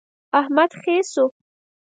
[0.39, 1.25] احمد خې شو.